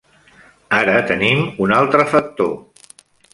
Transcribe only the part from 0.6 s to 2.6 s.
Ara tenim un altre factor.